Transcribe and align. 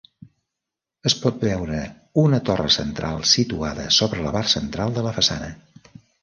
Es 1.09 1.15
pot 1.25 1.43
veure 1.47 1.81
una 2.21 2.39
torre 2.47 2.71
central 2.77 3.21
situada 3.33 3.87
sobre 3.99 4.25
la 4.29 4.33
part 4.39 4.53
central 4.55 4.97
de 4.97 5.05
la 5.11 5.13
façana. 5.21 5.53